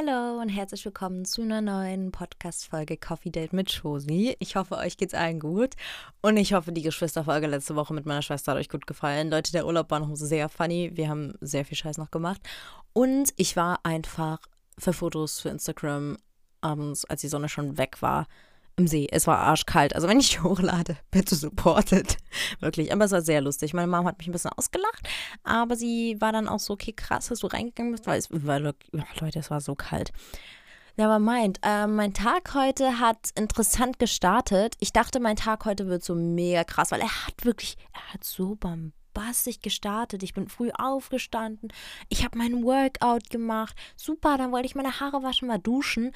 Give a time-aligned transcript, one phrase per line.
[0.00, 4.34] Hallo und herzlich willkommen zu einer neuen Podcast-Folge Coffee Date mit Josi.
[4.38, 5.74] Ich hoffe, euch geht's allen gut
[6.22, 9.30] und ich hoffe, die Geschwisterfolge letzte Woche mit meiner Schwester hat euch gut gefallen.
[9.30, 10.90] Leute, der Urlaub war noch sehr funny.
[10.94, 12.40] Wir haben sehr viel Scheiß noch gemacht
[12.94, 14.38] und ich war einfach
[14.78, 16.16] für Fotos für Instagram
[16.62, 18.26] abends, als die Sonne schon weg war,
[18.80, 19.06] im See.
[19.10, 19.94] Es war arschkalt.
[19.94, 22.16] Also wenn ich hochlade, bitte supportet.
[22.60, 22.92] Wirklich.
[22.92, 23.74] Aber es war sehr lustig.
[23.74, 25.08] Meine Mom hat mich ein bisschen ausgelacht,
[25.44, 28.58] aber sie war dann auch so, okay, krass, dass du reingegangen bist, weil es war,
[28.58, 30.12] Leute, es war so kalt.
[30.96, 31.58] Never mind.
[31.62, 34.74] Äh, mein Tag heute hat interessant gestartet.
[34.80, 38.24] Ich dachte, mein Tag heute wird so mega krass, weil er hat wirklich, er hat
[38.24, 40.22] so bombastisch gestartet.
[40.22, 41.72] Ich bin früh aufgestanden.
[42.08, 43.76] Ich habe mein Workout gemacht.
[43.96, 46.12] Super, dann wollte ich meine Haare waschen, mal duschen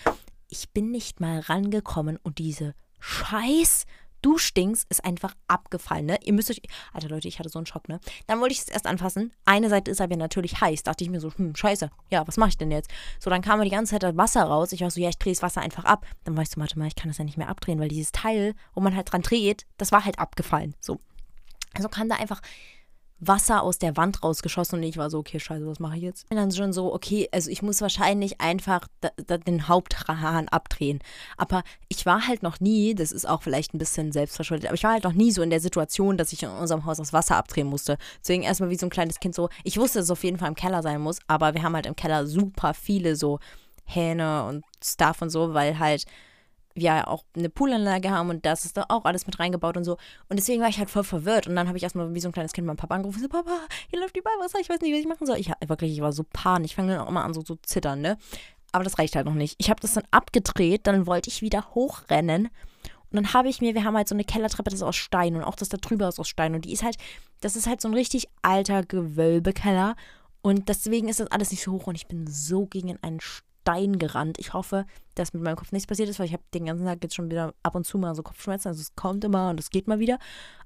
[0.48, 3.86] ich bin nicht mal rangekommen und diese Scheiß
[4.24, 6.18] Du stinkst ist einfach abgefallen, ne?
[6.24, 6.62] Ihr müsst euch.
[6.94, 8.00] Alter Leute, ich hatte so einen Schock, ne?
[8.26, 9.34] Dann wollte ich es erst anfassen.
[9.44, 10.82] Eine Seite ist aber natürlich heiß.
[10.82, 11.90] Dachte ich mir so, hm, scheiße.
[12.08, 12.90] Ja, was mache ich denn jetzt?
[13.20, 14.72] So, dann kam mir die ganze Zeit das Wasser raus.
[14.72, 16.06] Ich war so, ja, ich drehe das Wasser einfach ab.
[16.24, 18.12] Dann war ich so, warte mal, ich kann das ja nicht mehr abdrehen, weil dieses
[18.12, 20.74] Teil, wo man halt dran dreht, das war halt abgefallen.
[20.80, 21.00] So.
[21.74, 22.40] Also kam da einfach
[23.26, 26.26] Wasser aus der Wand rausgeschossen und ich war so, okay, scheiße, was mache ich jetzt?
[26.30, 31.00] Und dann schon so, okay, also ich muss wahrscheinlich einfach da, da den Haupthahn abdrehen.
[31.36, 34.84] Aber ich war halt noch nie, das ist auch vielleicht ein bisschen selbstverschuldet, aber ich
[34.84, 37.36] war halt noch nie so in der Situation, dass ich in unserem Haus das Wasser
[37.36, 37.98] abdrehen musste.
[38.20, 40.48] Deswegen erstmal wie so ein kleines Kind so, ich wusste, dass es auf jeden Fall
[40.48, 43.38] im Keller sein muss, aber wir haben halt im Keller super viele so
[43.84, 46.04] Hähne und Stuff und so, weil halt
[46.74, 49.92] wir auch eine Poolanlage haben und das ist da auch alles mit reingebaut und so.
[50.28, 51.46] Und deswegen war ich halt voll verwirrt.
[51.46, 53.20] Und dann habe ich erstmal wie so ein kleines Kind meinen Papa angerufen.
[53.20, 53.58] So, Papa,
[53.88, 55.38] hier läuft die Ballwasser, ich weiß nicht, was ich machen soll.
[55.38, 56.64] Ich wirklich, ich war so pan.
[56.64, 58.18] Ich fange dann auch immer an, so zu zittern, ne?
[58.72, 59.54] Aber das reicht halt noch nicht.
[59.58, 62.46] Ich habe das dann abgedreht, dann wollte ich wieder hochrennen.
[62.46, 65.36] Und dann habe ich mir, wir haben halt so eine Kellertreppe, das ist aus Stein
[65.36, 66.56] und auch das da drüber ist aus Stein.
[66.56, 66.96] Und die ist halt,
[67.40, 69.94] das ist halt so ein richtig alter Gewölbekeller.
[70.42, 73.53] Und deswegen ist das alles nicht so hoch und ich bin so gegen einen Stein
[73.64, 74.38] Stein gerannt.
[74.38, 74.84] Ich hoffe,
[75.14, 77.30] dass mit meinem Kopf nichts passiert ist, weil ich habe den ganzen Tag jetzt schon
[77.30, 78.68] wieder ab und zu mal so Kopfschmerzen.
[78.68, 80.18] Also es kommt immer und es geht mal wieder.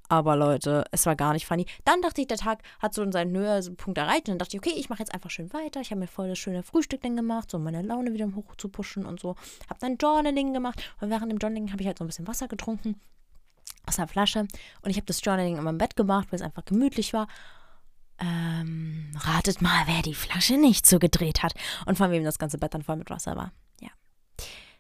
[0.08, 1.64] Aber Leute, es war gar nicht funny.
[1.84, 4.22] Dann dachte ich, der Tag hat so seinen Höhepunkt erreicht.
[4.22, 5.80] Und dann dachte ich, okay, ich mache jetzt einfach schön weiter.
[5.80, 8.56] Ich habe mir voll das schöne Frühstück dann gemacht, so um meine Laune wieder hoch
[8.56, 9.36] zu pushen und so.
[9.68, 10.82] Habe dann Journaling gemacht.
[11.00, 13.00] Und während dem Journaling habe ich halt so ein bisschen Wasser getrunken
[13.86, 14.40] aus einer Flasche.
[14.40, 17.28] Und ich habe das Journaling in meinem Bett gemacht, weil es einfach gemütlich war.
[18.20, 21.54] Ähm, ratet mal, wer die Flasche nicht so gedreht hat
[21.86, 23.52] und von wem das ganze Bett dann voll mit Wasser war.
[23.80, 23.90] Ja.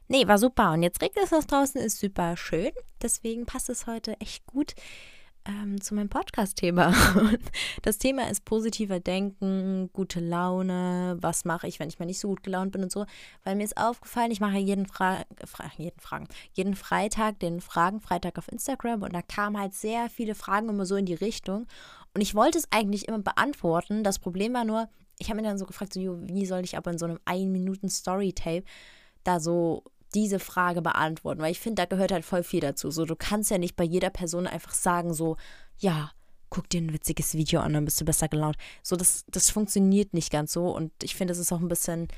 [0.08, 0.72] Nee, war super.
[0.72, 2.72] Und jetzt regnet es noch draußen, ist super schön.
[3.00, 4.74] Deswegen passt es heute echt gut
[5.48, 6.92] ähm, zu meinem Podcast-Thema.
[7.82, 11.16] Das Thema ist positiver Denken, gute Laune.
[11.20, 13.06] Was mache ich, wenn ich mal nicht so gut gelaunt bin und so?
[13.44, 18.36] Weil mir ist aufgefallen, ich mache jeden, Fra Fra jeden, Fragen, jeden Freitag den Fragenfreitag
[18.36, 21.66] auf Instagram und da kamen halt sehr viele Fragen immer so in die Richtung.
[22.14, 24.04] Und ich wollte es eigentlich immer beantworten.
[24.04, 24.88] Das Problem war nur,
[25.18, 28.64] ich habe mir dann so gefragt, so, wie soll ich aber in so einem 1-Minuten-Story-Tape
[29.24, 31.40] da so diese Frage beantworten?
[31.40, 32.90] Weil ich finde, da gehört halt voll viel dazu.
[32.90, 35.36] So, du kannst ja nicht bei jeder Person einfach sagen, so,
[35.78, 36.12] ja,
[36.50, 38.56] guck dir ein witziges Video an, dann bist du besser gelaunt.
[38.82, 40.70] So, das, das funktioniert nicht ganz so.
[40.70, 42.08] Und ich finde, es ist auch ein bisschen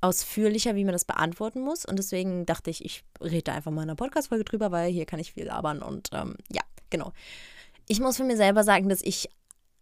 [0.00, 1.84] ausführlicher, wie man das beantworten muss.
[1.84, 5.18] Und deswegen dachte ich, ich rede einfach mal in einer Podcast-Folge drüber, weil hier kann
[5.18, 5.82] ich viel labern.
[5.82, 7.12] Und ähm, ja, genau.
[7.86, 9.28] Ich muss für mir selber sagen, dass ich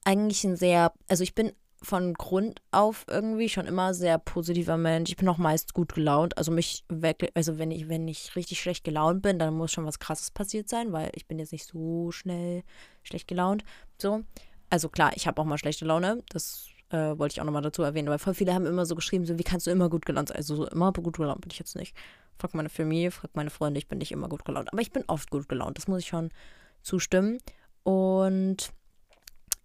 [0.04, 1.52] eigentlich ein sehr, also ich bin
[1.82, 5.10] von Grund auf irgendwie schon immer sehr positiver Mensch.
[5.10, 6.38] Ich bin auch meist gut gelaunt.
[6.38, 9.84] Also mich wirklich, also wenn ich, wenn ich richtig schlecht gelaunt bin, dann muss schon
[9.84, 12.62] was krasses passiert sein, weil ich bin jetzt nicht so schnell
[13.02, 13.64] schlecht gelaunt.
[14.00, 14.22] So.
[14.70, 16.22] Also klar, ich habe auch mal schlechte Laune.
[16.28, 19.26] Das äh, wollte ich auch nochmal dazu erwähnen, weil voll viele haben immer so geschrieben,
[19.26, 20.36] so wie kannst du immer gut gelaunt sein?
[20.36, 21.96] Also so immer gut gelaunt bin ich jetzt nicht.
[22.38, 24.72] Frag meine Familie, frag meine Freunde, ich bin nicht immer gut gelaunt.
[24.72, 25.78] Aber ich bin oft gut gelaunt.
[25.78, 26.30] Das muss ich schon
[26.82, 27.38] zustimmen.
[27.84, 28.72] Und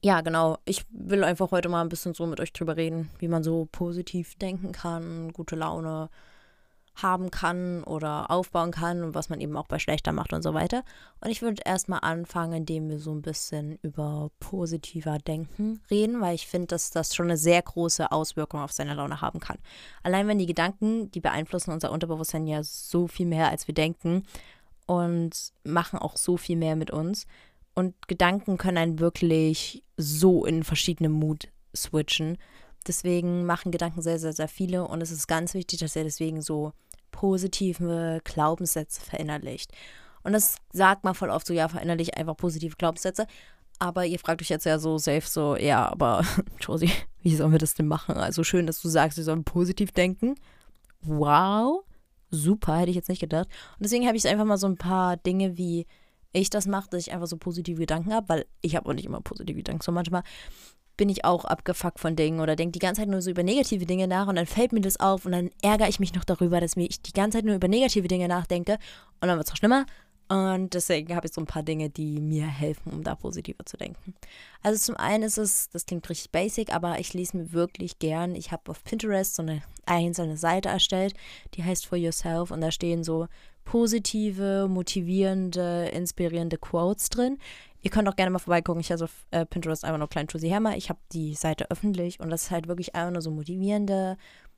[0.04, 3.28] ja, genau, ich will einfach heute mal ein bisschen so mit euch drüber reden, wie
[3.28, 6.10] man so positiv denken kann, gute Laune
[7.02, 10.54] haben kann oder aufbauen kann und was man eben auch bei schlechter macht und so
[10.54, 10.84] weiter.
[11.22, 16.36] Und ich würde erstmal anfangen, indem wir so ein bisschen über positiver Denken reden, weil
[16.36, 19.58] ich finde, dass das schon eine sehr große Auswirkung auf seine Laune haben kann.
[20.04, 24.24] Allein wenn die Gedanken, die beeinflussen unser Unterbewusstsein ja so viel mehr, als wir denken
[24.88, 27.28] und machen auch so viel mehr mit uns.
[27.78, 32.40] Und Gedanken können einen wirklich so in verschiedene Mut switchen.
[32.88, 34.88] Deswegen machen Gedanken sehr, sehr, sehr viele.
[34.88, 36.72] Und es ist ganz wichtig, dass ihr deswegen so
[37.12, 39.74] positive Glaubenssätze verinnerlicht.
[40.24, 43.28] Und das sagt man voll oft so, ja, verinnerlich einfach positive Glaubenssätze.
[43.78, 46.26] Aber ihr fragt euch jetzt ja so safe so, ja, aber
[46.60, 46.90] Josie,
[47.22, 48.16] wie sollen wir das denn machen?
[48.16, 50.34] Also schön, dass du sagst, wir sollen positiv denken.
[51.04, 51.84] Wow,
[52.32, 53.48] super, hätte ich jetzt nicht gedacht.
[53.78, 55.86] Und deswegen habe ich einfach mal so ein paar Dinge wie
[56.38, 59.06] ich das mache, dass ich einfach so positive Gedanken habe, weil ich habe auch nicht
[59.06, 59.82] immer positive Gedanken.
[59.82, 60.24] So manchmal
[60.98, 63.86] bin ich auch abgefuckt von Dingen oder denke die ganze Zeit nur so über negative
[63.86, 66.60] Dinge nach und dann fällt mir das auf und dann ärgere ich mich noch darüber,
[66.60, 68.80] dass ich die ganze Zeit nur über negative Dinge nachdenke
[69.22, 69.86] und dann wird es noch schlimmer.
[70.30, 73.78] Und deswegen habe ich so ein paar Dinge, die mir helfen, um da positiver zu
[73.78, 74.14] denken.
[74.62, 78.36] Also zum einen ist es, das klingt richtig basic, aber ich lese mir wirklich gern.
[78.36, 81.14] Ich habe auf Pinterest so eine einzelne Seite erstellt,
[81.54, 83.28] die heißt For Yourself und da stehen so
[83.68, 87.38] positive, motivierende, inspirierende Quotes drin.
[87.82, 88.80] Ihr könnt auch gerne mal vorbeigucken.
[88.80, 90.78] Ich habe auf äh, Pinterest einfach nur Klein Josie Hammer.
[90.78, 94.18] Ich habe die Seite öffentlich und das ist halt wirklich einfach nur so motivierende,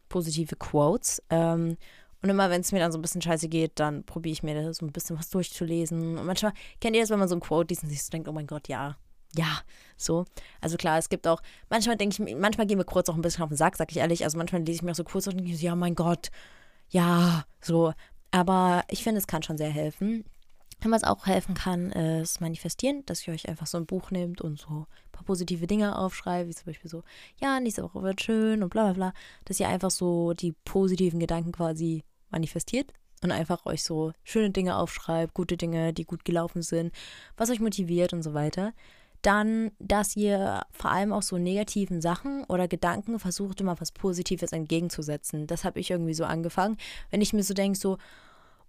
[0.09, 1.23] positive Quotes.
[1.31, 1.75] Ähm,
[2.21, 4.73] und immer, wenn es mir dann so ein bisschen scheiße geht, dann probiere ich mir
[4.75, 6.19] so ein bisschen was durchzulesen.
[6.19, 8.27] Und manchmal kennt ihr das, wenn man so ein Quote liest und sich so denkt,
[8.27, 8.95] oh mein Gott, ja,
[9.35, 9.59] ja,
[9.97, 10.25] so.
[10.61, 11.41] Also klar, es gibt auch,
[11.71, 13.97] manchmal denke ich, manchmal gehen wir kurz auch ein bisschen auf den Sack, sag ich
[13.97, 14.23] ehrlich.
[14.23, 16.29] Also manchmal lese ich mir auch so kurz und denke, ja, mein Gott,
[16.89, 17.93] ja, so.
[18.31, 20.25] Aber ich finde, es kann schon sehr helfen.
[20.83, 24.39] Und was auch helfen kann, ist manifestieren, dass ihr euch einfach so ein Buch nehmt
[24.39, 27.03] und so ein paar positive Dinge aufschreibt, wie zum Beispiel so,
[27.41, 31.19] ja, nächste Woche wird schön und bla bla bla, dass ihr einfach so die positiven
[31.19, 36.61] Gedanken quasi manifestiert und einfach euch so schöne Dinge aufschreibt, gute Dinge, die gut gelaufen
[36.61, 36.93] sind,
[37.35, 38.73] was euch motiviert und so weiter.
[39.21, 44.51] Dann, dass ihr vor allem auch so negativen Sachen oder Gedanken versucht, immer was Positives
[44.51, 45.47] entgegenzusetzen.
[45.47, 46.77] Das habe ich irgendwie so angefangen.
[47.09, 47.97] Wenn ich mir so denke, so,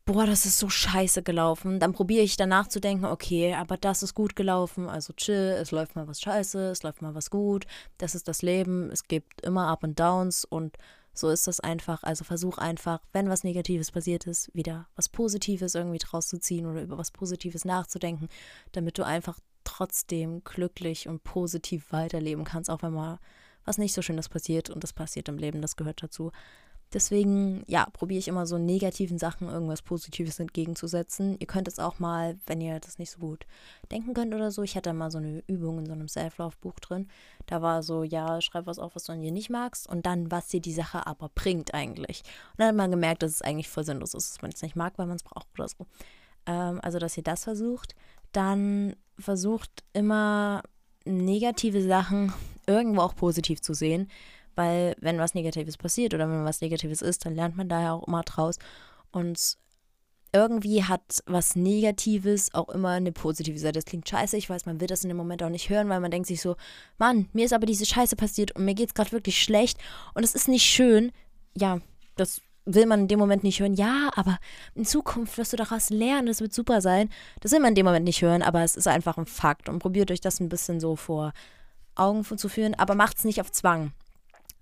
[0.04, 1.78] boah, das ist so scheiße gelaufen.
[1.78, 5.70] Dann probiere ich danach zu denken, okay, aber das ist gut gelaufen, also chill, es
[5.70, 7.66] läuft mal was scheiße, es läuft mal was gut,
[7.98, 10.76] das ist das Leben, es gibt immer Up und Downs und
[11.12, 12.02] so ist das einfach.
[12.02, 16.66] Also versuch einfach, wenn was Negatives passiert ist, wieder was Positives irgendwie draus zu ziehen
[16.66, 18.28] oder über was Positives nachzudenken,
[18.72, 19.38] damit du einfach
[19.80, 23.18] trotzdem glücklich und positiv weiterleben kannst, auch wenn mal
[23.64, 26.32] was nicht so Schönes passiert und das passiert im Leben, das gehört dazu.
[26.92, 31.36] Deswegen, ja, probiere ich immer so negativen Sachen irgendwas Positives entgegenzusetzen.
[31.38, 33.46] Ihr könnt es auch mal, wenn ihr das nicht so gut
[33.92, 34.64] denken könnt oder so.
[34.64, 37.08] Ich hatte mal so eine Übung in so einem Self-Love-Buch drin.
[37.46, 40.32] Da war so, ja, schreib was auf, was du an dir nicht magst und dann,
[40.32, 42.22] was dir die Sache aber bringt eigentlich.
[42.52, 44.74] Und dann hat man gemerkt, dass es eigentlich voll sinnlos ist, dass man es nicht
[44.74, 45.86] mag, weil man es braucht oder so.
[46.46, 47.94] Ähm, also, dass ihr das versucht.
[48.32, 50.62] Dann versucht immer
[51.04, 52.32] negative Sachen
[52.66, 54.08] irgendwo auch positiv zu sehen
[54.60, 58.06] weil wenn was Negatives passiert oder wenn was Negatives ist, dann lernt man daher auch
[58.06, 58.58] immer draus.
[59.10, 59.56] Und
[60.32, 63.78] irgendwie hat was Negatives auch immer eine positive Seite.
[63.78, 66.00] Das klingt scheiße, ich weiß, man will das in dem Moment auch nicht hören, weil
[66.00, 66.56] man denkt sich so,
[66.98, 69.78] Mann, mir ist aber diese Scheiße passiert und mir geht es gerade wirklich schlecht
[70.14, 71.10] und es ist nicht schön.
[71.56, 71.80] Ja,
[72.16, 73.74] das will man in dem Moment nicht hören.
[73.74, 74.38] Ja, aber
[74.74, 77.08] in Zukunft wirst du daraus lernen, das wird super sein.
[77.40, 79.78] Das will man in dem Moment nicht hören, aber es ist einfach ein Fakt und
[79.78, 81.32] probiert euch das ein bisschen so vor
[81.94, 83.92] Augen zu führen, aber macht es nicht auf Zwang.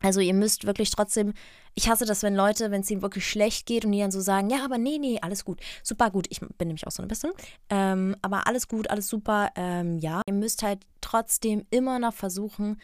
[0.01, 1.35] Also ihr müsst wirklich trotzdem,
[1.75, 4.21] ich hasse das, wenn Leute, wenn es ihnen wirklich schlecht geht und die dann so
[4.21, 6.27] sagen, ja, aber nee, nee, alles gut, super gut.
[6.31, 7.33] Ich bin nämlich auch so eine Person.
[7.69, 10.23] Ähm, aber alles gut, alles super, ähm, ja.
[10.27, 12.81] Ihr müsst halt trotzdem immer noch versuchen,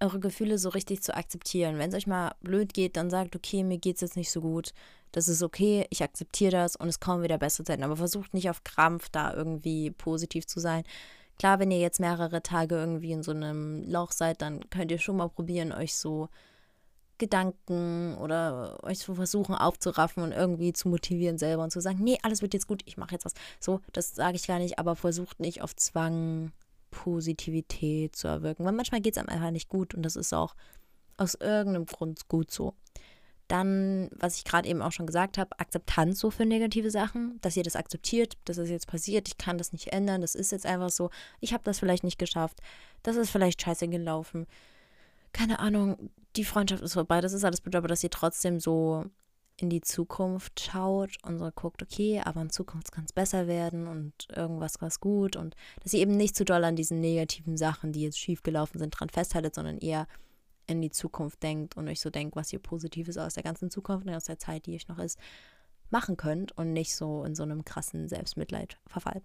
[0.00, 1.78] eure Gefühle so richtig zu akzeptieren.
[1.78, 4.40] Wenn es euch mal blöd geht, dann sagt, okay, mir geht es jetzt nicht so
[4.40, 4.72] gut.
[5.12, 7.82] Das ist okay, ich akzeptiere das und es kommen wieder bessere Zeiten.
[7.82, 10.84] Aber versucht nicht auf Krampf da irgendwie positiv zu sein.
[11.38, 14.98] Klar, wenn ihr jetzt mehrere Tage irgendwie in so einem Loch seid, dann könnt ihr
[14.98, 16.28] schon mal probieren, euch so
[17.20, 22.18] Gedanken oder euch zu versuchen aufzuraffen und irgendwie zu motivieren selber und zu sagen, nee,
[22.22, 23.34] alles wird jetzt gut, ich mache jetzt was.
[23.60, 26.52] So, das sage ich gar nicht, aber versucht nicht auf Zwang
[26.90, 30.54] Positivität zu erwirken, weil manchmal geht es einem einfach nicht gut und das ist auch
[31.16, 32.74] aus irgendeinem Grund gut so.
[33.48, 37.56] Dann, was ich gerade eben auch schon gesagt habe, Akzeptanz so für negative Sachen, dass
[37.56, 40.66] ihr das akzeptiert, dass es jetzt passiert, ich kann das nicht ändern, das ist jetzt
[40.66, 41.10] einfach so,
[41.40, 42.58] ich habe das vielleicht nicht geschafft,
[43.02, 44.46] das ist vielleicht scheiße gelaufen.
[45.32, 49.04] Keine Ahnung, die Freundschaft ist vorbei, das ist alles aber dass ihr trotzdem so
[49.60, 53.86] in die Zukunft schaut und so guckt, okay, aber in Zukunft kann es besser werden
[53.86, 57.92] und irgendwas war gut und dass ihr eben nicht zu doll an diesen negativen Sachen,
[57.92, 60.06] die jetzt schiefgelaufen sind, dran festhaltet, sondern eher
[60.66, 64.06] in die Zukunft denkt und euch so denkt, was ihr Positives aus der ganzen Zukunft
[64.06, 65.18] und aus der Zeit, die euch noch ist,
[65.90, 69.24] machen könnt und nicht so in so einem krassen Selbstmitleid verfallt.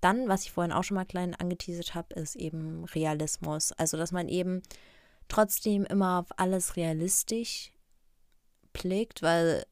[0.00, 3.72] Dann, was ich vorhin auch schon mal klein angeteasert habe, ist eben Realismus.
[3.72, 4.62] Also, dass man eben
[5.28, 7.72] trotzdem immer auf alles realistisch
[8.74, 9.64] blickt, weil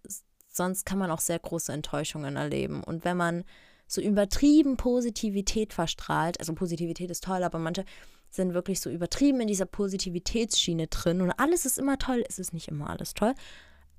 [0.49, 2.83] sonst kann man auch sehr große Enttäuschungen erleben.
[2.83, 3.45] Und wenn man
[3.87, 7.85] so übertrieben Positivität verstrahlt, also Positivität ist toll, aber manche
[8.31, 12.55] sind wirklich so übertrieben in dieser Positivitätsschiene drin und alles ist immer toll, es ist
[12.55, 13.35] nicht immer alles toll,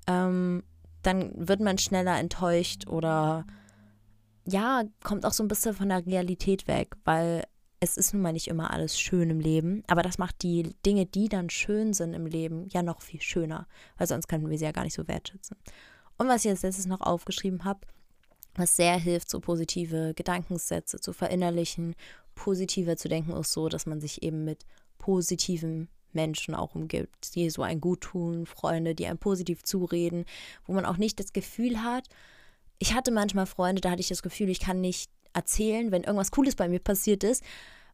[0.08, 0.64] ähm,
[1.02, 3.46] dann wird man schneller enttäuscht oder
[4.46, 7.44] ja, kommt auch so ein bisschen von der Realität weg, weil
[7.84, 11.06] es ist nun mal nicht immer alles schön im Leben, aber das macht die Dinge,
[11.06, 14.64] die dann schön sind im Leben, ja noch viel schöner, weil sonst könnten wir sie
[14.64, 15.56] ja gar nicht so wertschätzen.
[16.16, 17.80] Und was ich als letztes noch aufgeschrieben habe,
[18.56, 21.94] was sehr hilft, so positive Gedankensätze zu verinnerlichen,
[22.34, 24.64] positiver zu denken, ist so, dass man sich eben mit
[24.98, 30.24] positiven Menschen auch umgibt, die so ein gut tun, Freunde, die einem positiv zureden,
[30.66, 32.08] wo man auch nicht das Gefühl hat,
[32.78, 36.30] ich hatte manchmal Freunde, da hatte ich das Gefühl, ich kann nicht erzählen, wenn irgendwas
[36.30, 37.44] Cooles bei mir passiert ist,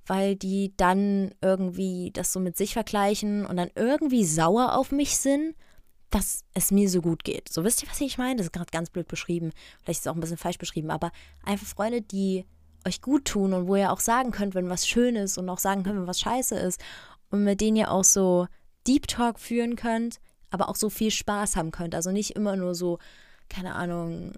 [0.07, 5.17] weil die dann irgendwie das so mit sich vergleichen und dann irgendwie sauer auf mich
[5.19, 5.55] sind,
[6.11, 7.49] dass es mir so gut geht.
[7.49, 8.37] So wisst ihr, was ich meine?
[8.37, 9.53] Das ist gerade ganz blöd beschrieben.
[9.83, 11.13] Vielleicht ist es auch ein bisschen falsch beschrieben, aber
[11.45, 12.45] einfach Freunde, die
[12.87, 15.59] euch gut tun und wo ihr auch sagen könnt, wenn was schön ist und auch
[15.59, 16.81] sagen könnt, wenn was scheiße ist
[17.31, 18.47] und mit denen ihr auch so
[18.87, 20.19] Deep Talk führen könnt,
[20.51, 21.95] aber auch so viel Spaß haben könnt.
[21.95, 22.99] Also nicht immer nur so,
[23.49, 24.33] keine Ahnung,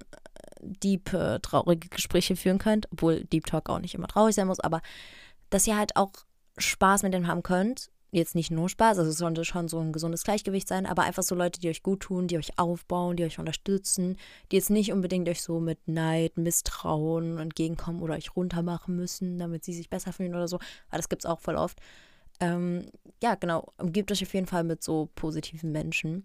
[0.63, 4.61] deep, äh, traurige Gespräche führen könnt, obwohl Deep Talk auch nicht immer traurig sein muss,
[4.61, 4.81] aber
[5.51, 6.13] dass ihr halt auch
[6.59, 7.91] Spaß mit denen haben könnt.
[8.15, 11.23] Jetzt nicht nur Spaß, also es sollte schon so ein gesundes Gleichgewicht sein, aber einfach
[11.23, 14.19] so Leute, die euch gut tun, die euch aufbauen, die euch unterstützen,
[14.51, 19.65] die jetzt nicht unbedingt euch so mit Neid, Misstrauen entgegenkommen oder euch runtermachen müssen, damit
[19.65, 20.57] sie sich besser fühlen oder so.
[20.89, 21.81] Aber das gibt es auch voll oft.
[22.41, 22.85] Ähm,
[23.23, 26.23] ja, genau, umgebt euch auf jeden Fall mit so positiven Menschen.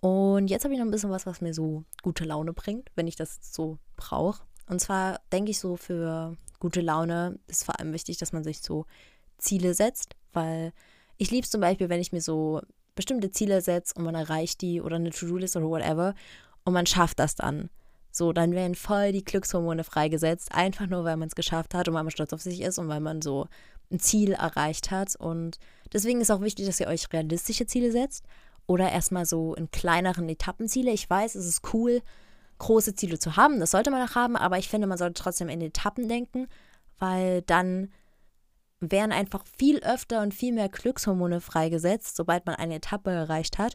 [0.00, 3.08] Und jetzt habe ich noch ein bisschen was, was mir so gute Laune bringt, wenn
[3.08, 4.42] ich das so brauche.
[4.68, 8.60] Und zwar denke ich so, für gute Laune ist vor allem wichtig, dass man sich
[8.60, 8.86] so
[9.38, 10.72] Ziele setzt, weil
[11.16, 12.60] ich liebe es zum Beispiel, wenn ich mir so
[12.94, 16.14] bestimmte Ziele setze und man erreicht die oder eine To-Do-List oder whatever
[16.64, 17.70] und man schafft das dann.
[18.10, 21.94] So, dann werden voll die Glückshormone freigesetzt, einfach nur, weil man es geschafft hat und
[21.94, 23.46] weil man stolz auf sich ist und weil man so
[23.90, 25.14] ein Ziel erreicht hat.
[25.16, 25.58] Und
[25.92, 28.24] deswegen ist auch wichtig, dass ihr euch realistische Ziele setzt
[28.68, 30.92] oder erstmal so in kleineren Etappenziele.
[30.92, 32.02] Ich weiß, es ist cool,
[32.58, 35.48] große Ziele zu haben, das sollte man auch haben, aber ich finde, man sollte trotzdem
[35.48, 36.48] in Etappen denken,
[36.98, 37.90] weil dann
[38.80, 43.74] werden einfach viel öfter und viel mehr Glückshormone freigesetzt, sobald man eine Etappe erreicht hat.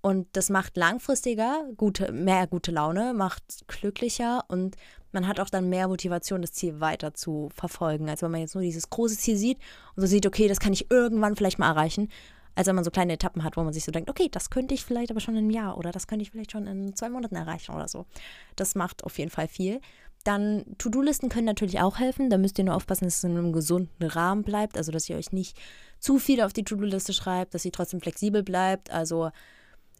[0.00, 4.76] Und das macht langfristiger gute, mehr gute Laune, macht glücklicher und
[5.12, 8.54] man hat auch dann mehr Motivation, das Ziel weiter zu verfolgen, als wenn man jetzt
[8.54, 9.58] nur dieses große Ziel sieht
[9.96, 12.10] und so sieht, okay, das kann ich irgendwann vielleicht mal erreichen
[12.54, 14.74] als wenn man so kleine Etappen hat, wo man sich so denkt, okay, das könnte
[14.74, 17.08] ich vielleicht aber schon in einem Jahr oder das könnte ich vielleicht schon in zwei
[17.08, 18.06] Monaten erreichen oder so.
[18.56, 19.80] Das macht auf jeden Fall viel.
[20.24, 22.30] Dann To-Do-Listen können natürlich auch helfen.
[22.30, 24.78] Da müsst ihr nur aufpassen, dass es in einem gesunden Rahmen bleibt.
[24.78, 25.56] Also, dass ihr euch nicht
[25.98, 28.90] zu viel auf die To-Do-Liste schreibt, dass sie trotzdem flexibel bleibt.
[28.90, 29.30] Also,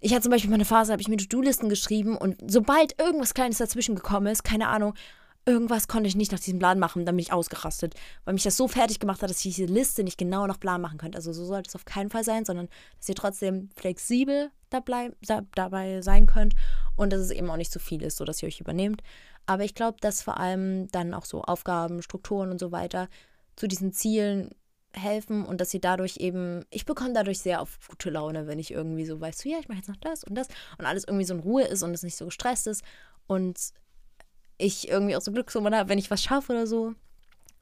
[0.01, 3.35] ich hatte zum Beispiel mal eine Phase, habe ich mir To-Do-Listen geschrieben und sobald irgendwas
[3.35, 4.95] Kleines dazwischen gekommen ist, keine Ahnung,
[5.47, 8.57] irgendwas konnte ich nicht nach diesem Plan machen, dann bin ich ausgerastet, weil mich das
[8.57, 11.17] so fertig gemacht hat, dass ich diese Liste nicht genau nach Plan machen könnte.
[11.17, 15.13] Also so sollte es auf keinen Fall sein, sondern dass ihr trotzdem flexibel dabei,
[15.55, 16.55] dabei sein könnt
[16.97, 19.03] und dass es eben auch nicht zu viel ist, sodass ihr euch übernehmt.
[19.47, 23.09] Aber ich glaube, dass vor allem dann auch so Aufgaben, Strukturen und so weiter
[23.57, 24.51] zu diesen Zielen
[24.97, 28.71] helfen und dass ihr dadurch eben, ich bekomme dadurch sehr auf gute Laune, wenn ich
[28.71, 30.49] irgendwie so weiß, so ja, ich mache jetzt noch das und das
[30.79, 32.83] und alles irgendwie so in Ruhe ist und es nicht so gestresst ist
[33.27, 33.59] und
[34.59, 36.95] ich irgendwie auch so Glückshormone habe, wenn ich was schaffe oder so.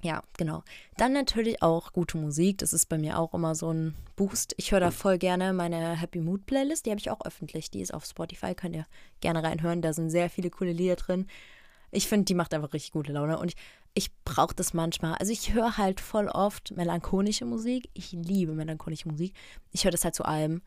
[0.03, 0.65] Ja, genau.
[0.97, 2.59] Dann natürlich auch gute Musik.
[2.59, 4.53] Das ist bei mir auch immer so ein Boost.
[4.57, 6.87] Ich höre da voll gerne meine Happy Mood Playlist.
[6.87, 7.71] Die habe ich auch öffentlich.
[7.71, 8.55] Die ist auf Spotify.
[8.55, 8.87] Könnt ihr
[9.21, 9.81] gerne reinhören.
[9.81, 11.29] Da sind sehr viele coole Lieder drin.
[11.93, 13.39] Ich finde, die macht einfach richtig gute Laune.
[13.39, 13.57] Und ich,
[13.95, 15.15] ich brauche das manchmal.
[15.15, 17.89] Also ich höre halt voll oft melancholische Musik.
[17.95, 19.35] Ich liebe melancholische Musik.
[19.71, 20.63] Ich höre das halt zu allem.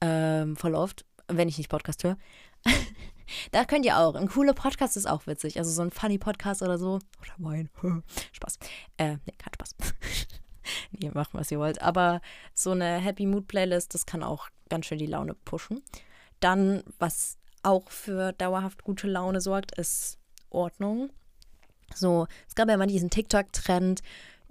[0.00, 2.16] Ähm, voll oft, wenn ich nicht Podcast höre.
[3.50, 4.14] Da könnt ihr auch.
[4.14, 5.58] Ein cooler Podcast ist auch witzig.
[5.58, 6.98] Also so ein funny Podcast oder so.
[7.20, 7.70] Oder mein.
[8.32, 8.58] Spaß.
[8.96, 9.74] Äh, nee, kein Spaß.
[10.92, 11.82] ihr macht, was ihr wollt.
[11.82, 12.20] Aber
[12.54, 15.82] so eine Happy Mood Playlist, das kann auch ganz schön die Laune pushen.
[16.40, 20.18] Dann, was auch für dauerhaft gute Laune sorgt, ist
[20.50, 21.10] Ordnung.
[21.94, 24.02] So, es gab ja mal diesen TikTok-Trend,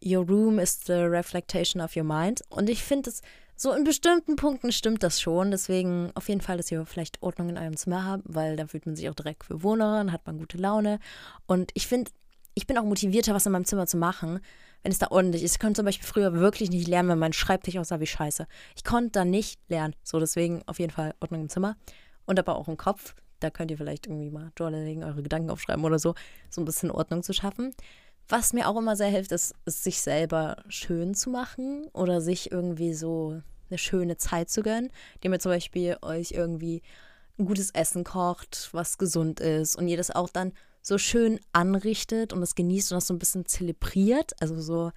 [0.03, 2.43] Your room is the reflection of your mind.
[2.49, 3.21] Und ich finde es
[3.55, 5.51] so in bestimmten Punkten stimmt das schon.
[5.51, 8.85] Deswegen auf jeden Fall, dass ihr vielleicht Ordnung in eurem Zimmer habt, weil da fühlt
[8.85, 10.99] man sich auch direkt für wohner, dann hat man gute Laune.
[11.45, 12.11] Und ich finde,
[12.53, 14.39] ich bin auch motivierter, was in meinem Zimmer zu machen,
[14.83, 15.53] wenn es da ordentlich ist.
[15.53, 18.47] Ich konnte zum Beispiel früher wirklich nicht lernen, wenn mein Schreibtisch aussah wie scheiße.
[18.75, 19.95] Ich konnte da nicht lernen.
[20.03, 21.75] So, deswegen auf jeden Fall Ordnung im Zimmer.
[22.25, 23.15] Und aber auch im Kopf.
[23.39, 26.15] Da könnt ihr vielleicht irgendwie mal Journaling, eure Gedanken aufschreiben oder so,
[26.49, 27.73] so ein bisschen Ordnung zu schaffen.
[28.27, 32.51] Was mir auch immer sehr hilft, ist, ist, sich selber schön zu machen oder sich
[32.51, 36.81] irgendwie so eine schöne Zeit zu gönnen, indem ihr zum Beispiel euch irgendwie
[37.37, 42.33] ein gutes Essen kocht, was gesund ist und ihr das auch dann so schön anrichtet
[42.33, 44.91] und es genießt und das so ein bisschen zelebriert, also so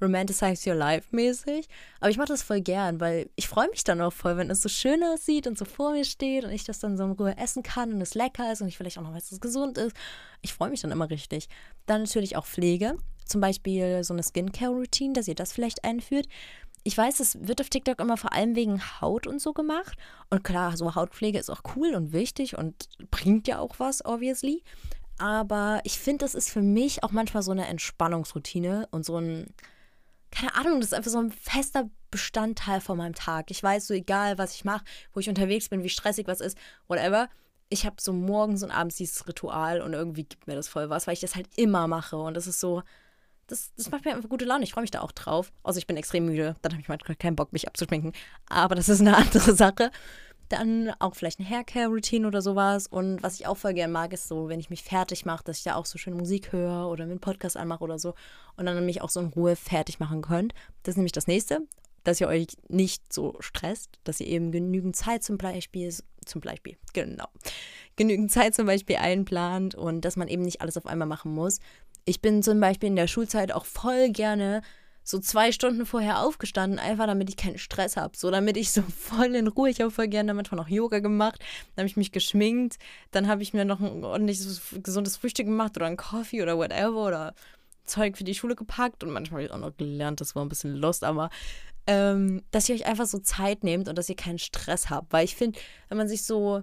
[0.00, 1.68] Romanticize Your Life mäßig.
[2.00, 4.62] Aber ich mache das voll gern, weil ich freue mich dann auch voll, wenn es
[4.62, 7.36] so schön aussieht und so vor mir steht und ich das dann so in Ruhe
[7.36, 9.78] essen kann und es lecker ist und ich vielleicht auch noch weiß, dass es gesund
[9.78, 9.94] ist.
[10.42, 11.48] Ich freue mich dann immer richtig.
[11.86, 12.96] Dann natürlich auch Pflege.
[13.24, 16.26] Zum Beispiel so eine Skincare-Routine, dass ihr das vielleicht einführt.
[16.82, 19.96] Ich weiß, es wird auf TikTok immer vor allem wegen Haut und so gemacht.
[20.30, 24.62] Und klar, so Hautpflege ist auch cool und wichtig und bringt ja auch was, obviously.
[25.18, 29.52] Aber ich finde, das ist für mich auch manchmal so eine Entspannungsroutine und so ein
[30.30, 33.50] keine Ahnung, das ist einfach so ein fester Bestandteil von meinem Tag.
[33.50, 36.58] Ich weiß so, egal was ich mache, wo ich unterwegs bin, wie stressig was ist,
[36.88, 37.28] whatever.
[37.68, 41.06] Ich habe so morgens und abends dieses Ritual und irgendwie gibt mir das voll was,
[41.06, 42.16] weil ich das halt immer mache.
[42.16, 42.82] Und das ist so,
[43.46, 44.64] das, das macht mir einfach gute Laune.
[44.64, 45.52] Ich freue mich da auch drauf.
[45.62, 48.12] Also ich bin extrem müde, dann habe ich manchmal keinen Bock, mich abzuschminken.
[48.48, 49.90] Aber das ist eine andere Sache.
[50.50, 52.86] Dann auch vielleicht eine Haircare-Routine oder sowas.
[52.88, 55.58] Und was ich auch voll gerne mag, ist so, wenn ich mich fertig mache, dass
[55.58, 58.14] ich da auch so schön Musik höre oder mir einen Podcast anmache oder so.
[58.56, 60.52] Und dann mich auch so in Ruhe fertig machen könnt.
[60.82, 61.60] Das ist nämlich das nächste,
[62.04, 65.94] dass ihr euch nicht so stresst, dass ihr eben genügend Zeit zum Beispiel,
[66.26, 67.28] zum Beispiel, genau,
[67.96, 71.60] genügend Zeit zum Beispiel einplant und dass man eben nicht alles auf einmal machen muss.
[72.06, 74.62] Ich bin zum Beispiel in der Schulzeit auch voll gerne
[75.10, 78.16] so zwei Stunden vorher aufgestanden, einfach damit ich keinen Stress habe.
[78.16, 81.40] So, damit ich so voll in Ruhe, ich habe voll gerne manchmal noch Yoga gemacht,
[81.74, 82.78] dann habe ich mich geschminkt,
[83.10, 87.06] dann habe ich mir noch ein ordentliches, gesundes Frühstück gemacht oder einen Coffee oder whatever
[87.06, 87.34] oder
[87.84, 90.48] Zeug für die Schule gepackt und manchmal habe ich auch noch gelernt, das war ein
[90.48, 91.28] bisschen lost, aber
[91.86, 95.12] ähm, dass ihr euch einfach so Zeit nehmt und dass ihr keinen Stress habt.
[95.12, 96.62] Weil ich finde, wenn man sich so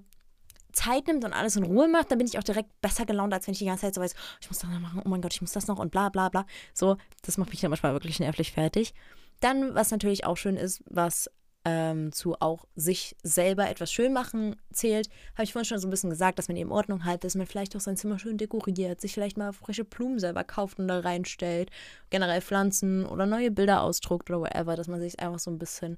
[0.77, 3.47] Zeit nimmt und alles in Ruhe macht, dann bin ich auch direkt besser gelaunt, als
[3.47, 5.33] wenn ich die ganze Zeit so weiß, ich muss das noch machen, oh mein Gott,
[5.33, 6.45] ich muss das noch und bla bla bla.
[6.73, 8.93] So, das macht mich dann manchmal wirklich nervlich fertig.
[9.39, 11.29] Dann, was natürlich auch schön ist, was
[11.65, 15.91] ähm, zu auch sich selber etwas schön machen zählt, habe ich vorhin schon so ein
[15.91, 19.01] bisschen gesagt, dass man eben Ordnung hat, dass man vielleicht auch sein Zimmer schön dekoriert,
[19.01, 21.69] sich vielleicht mal frische Blumen selber kauft und da reinstellt,
[22.09, 25.97] generell Pflanzen oder neue Bilder ausdruckt oder whatever, dass man sich einfach so ein bisschen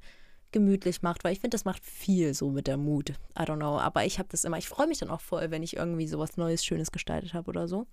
[0.52, 3.12] gemütlich macht, weil ich finde, das macht viel so mit der Mut.
[3.38, 5.64] I don't know, aber ich habe das immer, ich freue mich dann auch voll, wenn
[5.64, 7.86] ich irgendwie sowas Neues, Schönes gestaltet habe oder so.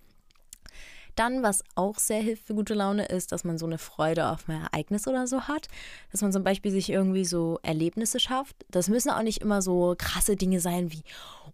[1.17, 4.47] Dann, was auch sehr hilft für gute Laune, ist, dass man so eine Freude auf
[4.47, 5.67] ein Ereignis oder so hat.
[6.11, 8.55] Dass man zum Beispiel sich irgendwie so Erlebnisse schafft.
[8.69, 11.01] Das müssen auch nicht immer so krasse Dinge sein wie,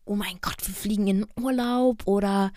[0.04, 2.52] oh mein Gott, wir fliegen in Urlaub oder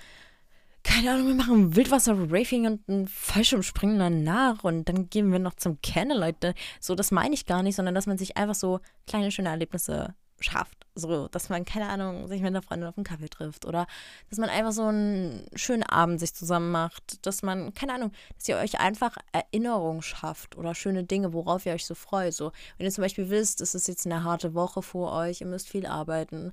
[0.86, 5.80] keine Ahnung, wir machen Wildwasser-Rafing und ein Fallschirmspringen danach und dann gehen wir noch zum
[5.82, 6.54] Candlelight.
[6.80, 10.14] So, das meine ich gar nicht, sondern dass man sich einfach so kleine, schöne Erlebnisse
[10.38, 10.86] schafft.
[10.94, 13.86] So, dass man, keine Ahnung, sich mit einer Freundin auf einen Kaffee trifft oder
[14.30, 17.26] dass man einfach so einen schönen Abend sich zusammen macht.
[17.26, 21.72] Dass man, keine Ahnung, dass ihr euch einfach Erinnerungen schafft oder schöne Dinge, worauf ihr
[21.72, 22.32] euch so freut.
[22.32, 25.48] So, wenn ihr zum Beispiel wisst, es ist jetzt eine harte Woche vor euch, ihr
[25.48, 26.52] müsst viel arbeiten,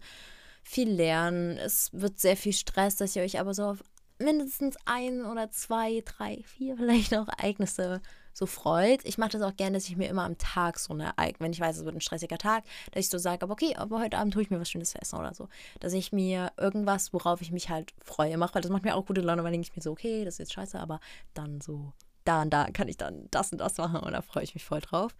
[0.63, 3.83] viel lernen, es wird sehr viel Stress, dass ihr euch aber so auf
[4.19, 8.01] mindestens ein oder zwei, drei, vier vielleicht auch Ereignisse
[8.33, 9.05] so freut.
[9.05, 11.53] Ich mache das auch gerne, dass ich mir immer am Tag so eine Ereignis, wenn
[11.53, 14.17] ich weiß, es wird ein stressiger Tag, dass ich so sage, aber okay, aber heute
[14.17, 15.49] Abend tue ich mir was Schönes zu essen oder so.
[15.79, 19.05] Dass ich mir irgendwas, worauf ich mich halt freue, mache, weil das macht mir auch
[19.05, 20.99] gute Laune, weil denke ich mir so, okay, das ist jetzt scheiße, aber
[21.33, 21.93] dann so
[22.25, 24.63] da und da kann ich dann das und das machen und da freue ich mich
[24.63, 25.15] voll drauf.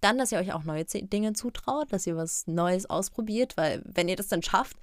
[0.00, 4.08] Dann, dass ihr euch auch neue Dinge zutraut, dass ihr was Neues ausprobiert, weil wenn
[4.08, 4.76] ihr das dann schafft,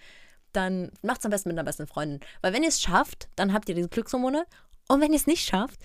[0.54, 2.20] dann macht es am besten mit einer besten Freundin.
[2.42, 4.46] Weil wenn ihr es schafft, dann habt ihr diese Glückshormone.
[4.88, 5.80] Und wenn ihr es nicht schafft,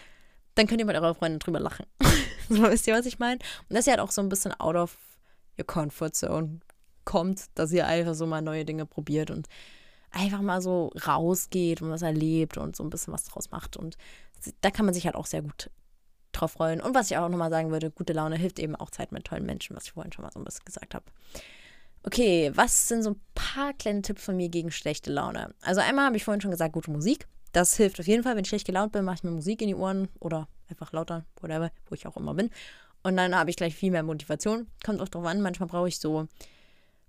[0.54, 1.86] dann könnt ihr mit eurer Freundin drüber lachen.
[2.48, 3.38] so wisst ihr, was ich meine?
[3.68, 4.98] Und dass ihr halt auch so ein bisschen out of
[5.58, 6.60] your comfort zone
[7.04, 9.48] kommt, dass ihr einfach so mal neue Dinge probiert und
[10.10, 13.76] einfach mal so rausgeht und was erlebt und so ein bisschen was draus macht.
[13.76, 13.96] Und
[14.60, 15.70] da kann man sich halt auch sehr gut
[16.32, 16.80] drauf freuen.
[16.80, 19.46] Und was ich auch nochmal sagen würde, gute Laune hilft eben auch Zeit mit tollen
[19.46, 21.04] Menschen, was ich vorhin schon mal so ein bisschen gesagt habe.
[22.08, 25.54] Okay, was sind so ein paar kleine Tipps von mir gegen schlechte Laune?
[25.60, 27.28] Also einmal habe ich vorhin schon gesagt, gute Musik.
[27.52, 28.34] Das hilft auf jeden Fall.
[28.34, 31.26] Wenn ich schlecht gelaunt bin, mache ich mir Musik in die Ohren oder einfach lauter,
[31.42, 32.48] whatever, wo ich auch immer bin.
[33.02, 34.68] Und dann habe ich gleich viel mehr Motivation.
[34.86, 36.28] Kommt auch drauf an, manchmal brauche ich so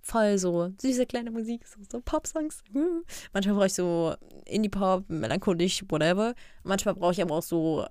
[0.02, 2.62] voll so süße kleine Musik, so, so Pop-Songs.
[3.32, 6.34] Manchmal brauche ich so Indie-Pop, melancholisch, whatever.
[6.62, 7.86] Manchmal brauche ich aber auch so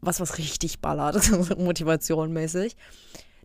[0.00, 2.74] was, was richtig ballert, so motivationmäßig.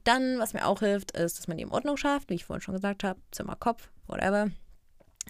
[0.04, 2.62] Dann, was mir auch hilft, ist, dass man die in Ordnung schafft, wie ich vorhin
[2.62, 4.50] schon gesagt habe, Zimmer, Kopf, whatever.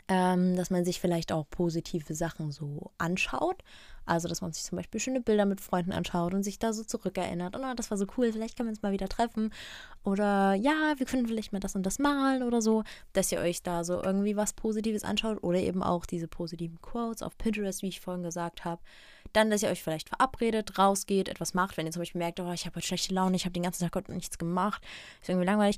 [0.07, 3.63] Ähm, dass man sich vielleicht auch positive Sachen so anschaut.
[4.05, 6.83] Also, dass man sich zum Beispiel schöne Bilder mit Freunden anschaut und sich da so
[6.83, 7.55] zurückerinnert.
[7.55, 9.53] Oh, das war so cool, vielleicht können wir uns mal wieder treffen.
[10.03, 12.83] Oder ja, wir können vielleicht mal das und das malen oder so.
[13.13, 15.41] Dass ihr euch da so irgendwie was Positives anschaut.
[15.41, 18.81] Oder eben auch diese positiven Quotes auf Pinterest, wie ich vorhin gesagt habe.
[19.31, 21.77] Dann, dass ihr euch vielleicht verabredet, rausgeht, etwas macht.
[21.77, 23.83] Wenn ihr zum Beispiel merkt, oh, ich habe heute schlechte Laune, ich habe den ganzen
[23.83, 24.83] Tag heute nichts gemacht,
[25.21, 25.77] ist irgendwie langweilig.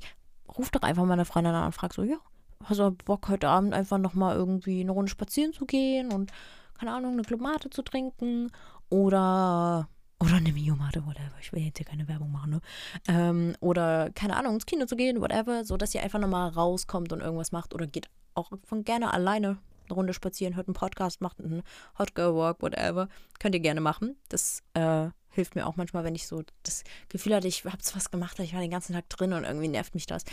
[0.58, 2.18] Ruft doch einfach mal eine Freundin an und fragt so, ja,
[2.64, 6.32] hast du Bock heute Abend einfach nochmal irgendwie eine Runde spazieren zu gehen und
[6.78, 8.50] keine Ahnung, eine Glomate zu trinken
[8.90, 9.88] oder
[10.18, 11.34] oder eine Miomate, whatever.
[11.42, 12.60] Ich will jetzt hier keine Werbung machen, ne?
[13.06, 15.64] Ähm, oder, keine Ahnung, ins Kino zu gehen, whatever.
[15.64, 17.74] So, dass ihr einfach nochmal rauskommt und irgendwas macht.
[17.74, 21.62] Oder geht auch von gerne alleine eine Runde spazieren, hört einen Podcast, macht einen
[21.98, 23.08] Hot Girl Walk, whatever.
[23.38, 24.16] Könnt ihr gerne machen.
[24.30, 28.10] Das äh, hilft mir auch manchmal, wenn ich so das Gefühl hatte, ich habe was
[28.10, 30.24] gemacht, ich war den ganzen Tag drin und irgendwie nervt mich das.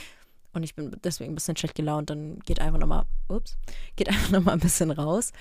[0.53, 3.57] Und ich bin deswegen ein bisschen schlecht gelaunt, dann geht einfach nochmal, ups,
[3.95, 5.31] geht einfach nochmal ein bisschen raus.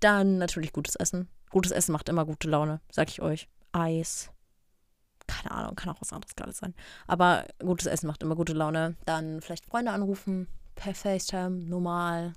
[0.00, 1.28] Dann natürlich gutes Essen.
[1.50, 3.48] Gutes Essen macht immer gute Laune, sag ich euch.
[3.72, 4.30] Eis,
[5.26, 6.74] keine Ahnung, kann auch was anderes Geiles sein.
[7.06, 8.96] Aber gutes Essen macht immer gute Laune.
[9.04, 12.34] Dann vielleicht Freunde anrufen, per FaceTime, normal,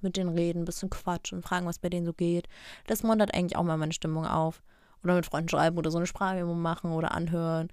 [0.00, 2.48] mit denen reden, ein bisschen quatschen, fragen, was bei denen so geht.
[2.86, 4.62] Das muntert eigentlich auch mal meine Stimmung auf.
[5.02, 7.68] Oder mit Freunden schreiben oder so eine Sprachmemo machen oder anhören.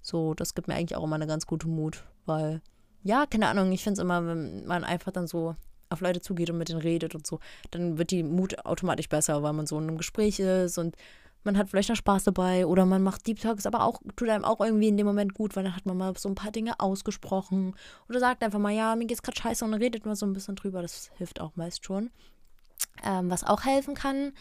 [0.00, 2.60] So, das gibt mir eigentlich auch immer eine ganz gute Mut, weil,
[3.02, 5.56] ja, keine Ahnung, ich finde es immer, wenn man einfach dann so
[5.90, 7.38] auf Leute zugeht und mit denen redet und so,
[7.70, 10.96] dann wird die Mut automatisch besser, weil man so in einem Gespräch ist und
[11.44, 14.44] man hat vielleicht noch Spaß dabei oder man macht Deep Talks, aber auch tut einem
[14.44, 16.78] auch irgendwie in dem Moment gut, weil dann hat man mal so ein paar Dinge
[16.78, 17.74] ausgesprochen
[18.08, 20.54] oder sagt einfach mal, ja, mir geht's gerade scheiße und redet mal so ein bisschen
[20.54, 20.82] drüber.
[20.82, 22.10] Das hilft auch meist schon.
[23.04, 24.32] Ähm, was auch helfen kann,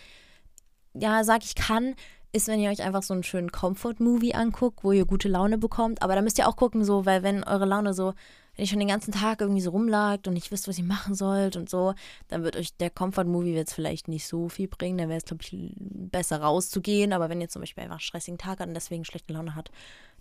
[0.93, 1.95] ja, sag ich kann,
[2.34, 6.02] ist, wenn ihr euch einfach so einen schönen Comfort-Movie anguckt, wo ihr gute Laune bekommt.
[6.02, 8.13] Aber da müsst ihr auch gucken, so, weil wenn eure Laune so
[8.56, 11.16] wenn ihr schon den ganzen Tag irgendwie so rumlagt und nicht wisst, was ihr machen
[11.16, 11.94] sollt und so,
[12.28, 14.98] dann wird euch der Comfort-Movie jetzt vielleicht nicht so viel bringen.
[14.98, 17.14] Dann wäre es, glaube ich, besser rauszugehen.
[17.14, 19.72] Aber wenn ihr zum Beispiel einfach einen stressigen Tag hat und deswegen schlechte Laune hat,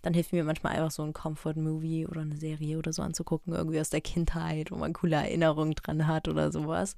[0.03, 3.81] dann hilft mir manchmal einfach so ein Comfort-Movie oder eine Serie oder so anzugucken, irgendwie
[3.81, 6.97] aus der Kindheit, wo man coole Erinnerungen dran hat oder sowas.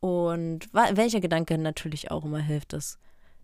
[0.00, 2.98] Und welcher Gedanke natürlich auch immer hilft, ist,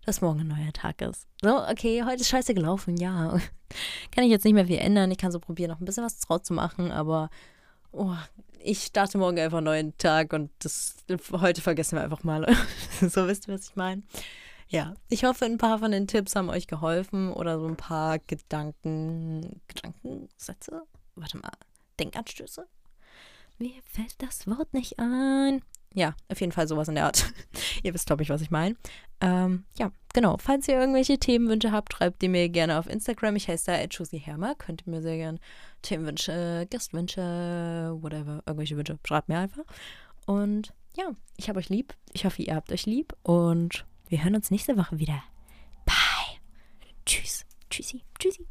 [0.04, 1.26] dass morgen ein neuer Tag ist.
[1.42, 3.38] So, okay, heute ist scheiße gelaufen, ja.
[4.10, 5.10] kann ich jetzt nicht mehr viel ändern.
[5.10, 7.30] Ich kann so probieren, noch ein bisschen was draus zu machen, aber
[7.92, 8.14] oh,
[8.60, 10.96] ich starte morgen einfach einen neuen Tag und das
[11.32, 12.46] heute vergessen wir einfach mal.
[13.00, 14.02] so wisst ihr, was ich meine.
[14.68, 18.18] Ja, ich hoffe, ein paar von den Tipps haben euch geholfen oder so ein paar
[18.18, 20.82] Gedanken, Gedankensätze.
[21.14, 21.52] Warte mal,
[21.98, 22.66] Denkanstöße?
[23.58, 25.62] Mir fällt das Wort nicht ein.
[25.94, 27.32] Ja, auf jeden Fall sowas in der Art.
[27.82, 28.76] ihr wisst, glaube ich, was ich meine.
[29.20, 30.36] Ähm, ja, genau.
[30.38, 33.36] Falls ihr irgendwelche Themenwünsche habt, schreibt die mir gerne auf Instagram.
[33.36, 34.54] Ich heiße da Hermer.
[34.54, 35.38] Könnt ihr mir sehr gerne
[35.82, 39.64] Themenwünsche, Gastwünsche, whatever, irgendwelche Wünsche, schreibt mir einfach.
[40.26, 41.94] Und ja, ich habe euch lieb.
[42.12, 43.14] Ich hoffe, ihr habt euch lieb.
[43.22, 45.22] Und wir hören uns nächste Woche wieder.
[45.84, 46.38] Bye.
[47.06, 47.44] Tschüss.
[47.70, 48.02] Tschüssi.
[48.18, 48.46] Tschüssi.